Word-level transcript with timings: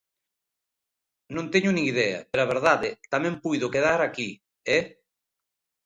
Non 1.35 1.45
teño 1.53 1.71
nin 1.73 1.85
idea, 1.93 2.19
pero 2.29 2.41
a 2.43 2.51
verdade; 2.53 2.89
tamén 3.13 3.41
puido 3.43 3.71
quedar 3.75 3.99
aquí, 4.01 4.29
eh. 4.77 4.83